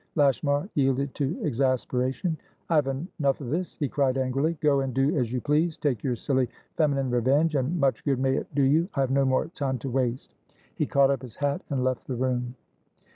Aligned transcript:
Lashmar 0.15 0.67
yielded 0.73 1.13
to 1.13 1.39
exasperation. 1.45 2.35
"I 2.71 2.75
have 2.77 2.87
enough 2.87 3.39
of 3.39 3.51
this," 3.51 3.77
he 3.79 3.87
cried 3.87 4.17
angrily. 4.17 4.57
"Go 4.59 4.79
and 4.79 4.91
do 4.95 5.15
as 5.15 5.31
you 5.31 5.41
please! 5.41 5.77
Take 5.77 6.03
your 6.03 6.15
silly 6.15 6.49
feminine 6.75 7.11
revenge, 7.11 7.53
and 7.53 7.79
much 7.79 8.03
good 8.03 8.17
may 8.17 8.35
it 8.37 8.47
do 8.55 8.63
you! 8.63 8.89
I 8.95 9.01
have 9.01 9.11
no 9.11 9.25
more 9.25 9.49
time 9.49 9.77
to 9.77 9.91
waste." 9.91 10.33
He 10.73 10.87
caught 10.87 11.11
up 11.11 11.21
his 11.21 11.35
hat, 11.35 11.61
and 11.69 11.83
left 11.83 12.07
the 12.07 12.15
room. 12.15 12.55